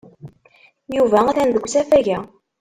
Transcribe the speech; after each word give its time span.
Yuba 0.95 1.19
atan 1.29 1.49
deg 1.51 1.65
usafag-a. 1.65 2.19